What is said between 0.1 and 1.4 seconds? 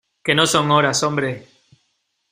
que no son horas, hombre.